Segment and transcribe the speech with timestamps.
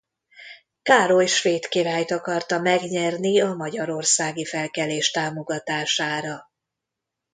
[0.81, 6.51] Károly svéd királyt akarta megnyerni a magyarországi felkelés támogatására.